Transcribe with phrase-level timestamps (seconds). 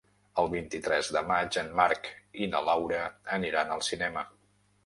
[0.43, 2.09] El vint-i-tres de maig en Marc
[2.47, 3.03] i na Laura
[3.39, 4.29] aniran al cinema.